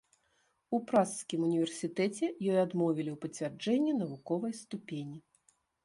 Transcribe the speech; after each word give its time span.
У 0.77 0.79
пражскім 0.91 1.39
універсітэце 1.49 2.25
ёй 2.51 2.57
адмовілі 2.65 3.09
у 3.17 3.21
пацвярджэнні 3.27 3.97
навуковай 4.03 4.53
ступені. 4.65 5.19